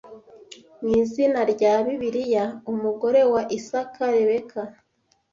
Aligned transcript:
Mu 0.81 0.87
izina 1.01 1.39
rya 1.53 1.73
Bibiliya 1.85 2.45
umugore 2.71 3.21
wa 3.33 3.43
Isaka 3.57 4.03
Rebeka 4.15 4.61